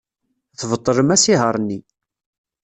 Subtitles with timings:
[0.59, 1.79] Tbeṭlem asihaṛ-nni.